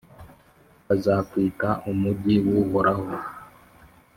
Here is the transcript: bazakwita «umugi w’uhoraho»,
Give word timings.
bazakwita 0.87 1.69
«umugi 1.91 2.35
w’uhoraho», 2.47 3.07